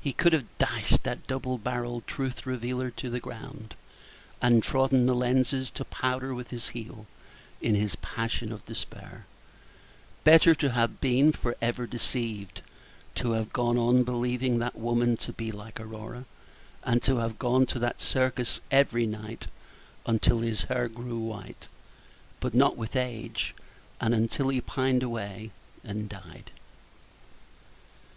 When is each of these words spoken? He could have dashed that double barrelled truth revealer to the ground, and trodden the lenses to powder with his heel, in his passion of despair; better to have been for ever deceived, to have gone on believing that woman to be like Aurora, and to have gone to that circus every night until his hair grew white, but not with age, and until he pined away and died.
He 0.00 0.12
could 0.12 0.32
have 0.32 0.46
dashed 0.58 1.04
that 1.04 1.28
double 1.28 1.56
barrelled 1.56 2.04
truth 2.08 2.44
revealer 2.44 2.90
to 2.90 3.08
the 3.08 3.20
ground, 3.20 3.76
and 4.42 4.64
trodden 4.64 5.06
the 5.06 5.14
lenses 5.14 5.70
to 5.70 5.84
powder 5.84 6.34
with 6.34 6.50
his 6.50 6.70
heel, 6.70 7.06
in 7.62 7.76
his 7.76 7.94
passion 7.94 8.50
of 8.50 8.66
despair; 8.66 9.26
better 10.24 10.56
to 10.56 10.70
have 10.72 11.00
been 11.00 11.30
for 11.32 11.54
ever 11.62 11.86
deceived, 11.86 12.62
to 13.14 13.30
have 13.30 13.52
gone 13.52 13.78
on 13.78 14.02
believing 14.02 14.58
that 14.58 14.74
woman 14.76 15.16
to 15.18 15.32
be 15.32 15.52
like 15.52 15.78
Aurora, 15.78 16.24
and 16.82 17.00
to 17.04 17.18
have 17.18 17.38
gone 17.38 17.64
to 17.66 17.78
that 17.78 18.00
circus 18.00 18.60
every 18.72 19.06
night 19.06 19.46
until 20.04 20.40
his 20.40 20.62
hair 20.62 20.88
grew 20.88 21.20
white, 21.20 21.68
but 22.40 22.54
not 22.54 22.76
with 22.76 22.96
age, 22.96 23.54
and 24.00 24.14
until 24.14 24.48
he 24.48 24.60
pined 24.60 25.04
away 25.04 25.52
and 25.84 26.08
died. 26.08 26.50